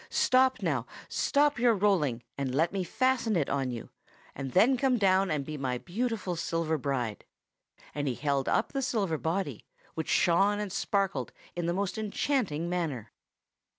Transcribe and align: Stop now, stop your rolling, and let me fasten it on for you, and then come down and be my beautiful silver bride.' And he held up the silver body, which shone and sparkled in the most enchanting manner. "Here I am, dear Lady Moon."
Stop 0.09 0.63
now, 0.63 0.87
stop 1.09 1.59
your 1.59 1.75
rolling, 1.75 2.23
and 2.35 2.55
let 2.55 2.73
me 2.73 2.83
fasten 2.83 3.35
it 3.35 3.51
on 3.51 3.65
for 3.67 3.71
you, 3.71 3.89
and 4.33 4.53
then 4.53 4.75
come 4.75 4.97
down 4.97 5.29
and 5.29 5.45
be 5.45 5.59
my 5.59 5.77
beautiful 5.77 6.35
silver 6.35 6.79
bride.' 6.79 7.23
And 7.93 8.07
he 8.07 8.15
held 8.15 8.49
up 8.49 8.71
the 8.73 8.81
silver 8.81 9.19
body, 9.19 9.67
which 9.93 10.09
shone 10.09 10.59
and 10.59 10.73
sparkled 10.73 11.31
in 11.55 11.67
the 11.67 11.73
most 11.73 11.99
enchanting 11.99 12.67
manner. 12.67 12.71
"Here 12.73 12.95
I 12.95 13.09
am, 13.09 13.11
dear 13.11 13.11
Lady 13.11 13.57
Moon." 13.57 13.59